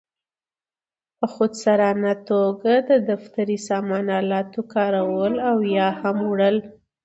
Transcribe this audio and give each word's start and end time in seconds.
په 1.17 1.25
خودسرانه 1.33 2.13
توګه 2.29 2.73
د 2.89 2.91
دفتري 3.09 3.57
سامان 3.67 4.05
آلاتو 4.19 4.61
کارول 4.73 5.33
او 5.49 5.57
یا 5.77 5.87
هم 6.01 6.17
وړل. 6.31 6.57